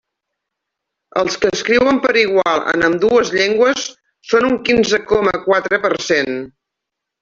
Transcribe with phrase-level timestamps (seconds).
[1.21, 3.87] Els que escriuen per igual en ambdues llengües
[4.33, 6.39] són un quinze coma quatre per cent.